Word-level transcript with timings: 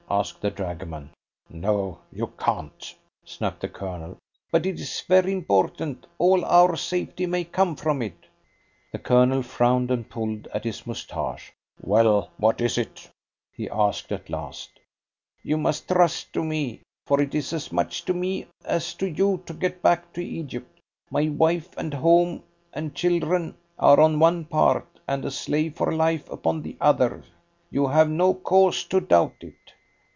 asked 0.13 0.41
the 0.41 0.51
dragoman. 0.51 1.09
"No, 1.49 1.99
you 2.11 2.27
can't," 2.37 2.93
snapped 3.23 3.61
the 3.61 3.69
Colonel. 3.69 4.17
"But 4.51 4.65
it 4.65 4.77
is 4.77 4.99
very 5.07 5.31
important 5.31 6.05
all 6.17 6.43
our 6.43 6.75
safety 6.75 7.25
may 7.25 7.45
come 7.45 7.77
from 7.77 8.01
it." 8.01 8.25
The 8.91 8.99
Colonel 8.99 9.41
frowned 9.41 9.89
and 9.89 10.09
pulled 10.09 10.47
at 10.53 10.65
his 10.65 10.85
moustache. 10.85 11.53
"Well, 11.79 12.29
what 12.35 12.59
is 12.59 12.77
it?" 12.77 13.09
he 13.53 13.69
asked 13.69 14.11
at 14.11 14.29
last. 14.29 14.71
"You 15.43 15.55
must 15.55 15.87
trust 15.87 16.33
to 16.33 16.43
me, 16.43 16.81
for 17.05 17.21
it 17.21 17.33
is 17.33 17.53
as 17.53 17.71
much 17.71 18.03
to 18.03 18.13
me 18.13 18.47
as 18.65 18.93
to 18.95 19.07
you 19.09 19.41
to 19.45 19.53
get 19.53 19.81
back 19.81 20.11
to 20.11 20.21
Egypt. 20.21 20.77
My 21.09 21.29
wife 21.29 21.69
and 21.77 21.93
home, 21.93 22.43
and 22.73 22.93
children, 22.93 23.55
are 23.79 24.01
on 24.01 24.19
one 24.19 24.43
part, 24.43 24.99
and 25.07 25.23
a 25.23 25.31
slave 25.31 25.77
for 25.77 25.93
life 25.93 26.29
upon 26.29 26.63
the 26.63 26.75
other. 26.81 27.23
You 27.69 27.87
have 27.87 28.09
no 28.09 28.33
cause 28.33 28.83
to 28.87 28.99
doubt 28.99 29.35
it." 29.39 29.55